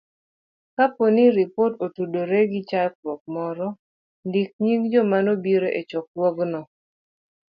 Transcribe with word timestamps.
Kapo 0.75 1.03
ni 1.15 1.25
ripot 1.35 1.73
otudore 1.85 2.39
gi 2.51 2.61
chokruok 2.69 3.21
moro, 3.35 3.67
ndik 4.27 4.49
nying 4.61 4.83
joma 4.91 5.17
nobiro 5.25 5.67
e 5.79 5.81
chokruogno. 5.89 6.61